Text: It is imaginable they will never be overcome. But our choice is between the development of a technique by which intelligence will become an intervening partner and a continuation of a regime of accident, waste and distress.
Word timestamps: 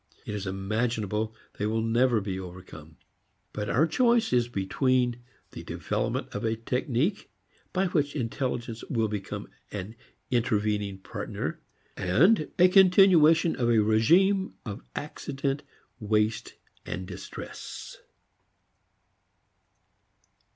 It 0.25 0.33
is 0.33 0.47
imaginable 0.47 1.35
they 1.59 1.67
will 1.67 1.83
never 1.83 2.19
be 2.21 2.39
overcome. 2.39 2.97
But 3.53 3.69
our 3.69 3.85
choice 3.85 4.33
is 4.33 4.47
between 4.47 5.21
the 5.51 5.61
development 5.63 6.33
of 6.33 6.43
a 6.43 6.55
technique 6.55 7.29
by 7.71 7.85
which 7.85 8.15
intelligence 8.15 8.83
will 8.85 9.07
become 9.07 9.47
an 9.71 9.95
intervening 10.31 10.97
partner 10.97 11.61
and 11.95 12.49
a 12.57 12.67
continuation 12.67 13.55
of 13.55 13.69
a 13.69 13.77
regime 13.83 14.55
of 14.65 14.81
accident, 14.95 15.61
waste 15.99 16.55
and 16.83 17.05
distress. 17.05 17.99